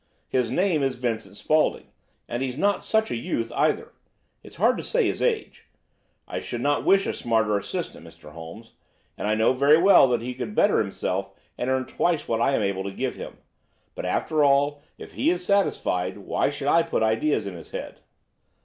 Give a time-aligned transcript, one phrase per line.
[0.29, 1.89] "His name is Vincent Spaulding,
[2.27, 3.93] and he's not such a youth, either.
[4.41, 5.67] It's hard to say his age.
[6.27, 8.31] I should not wish a smarter assistant, Mr.
[8.31, 8.73] Holmes;
[9.15, 12.55] and I know very well that he could better himself and earn twice what I
[12.55, 13.37] am able to give him.
[13.93, 17.99] But, after all, if he is satisfied, why should I put ideas in his head?"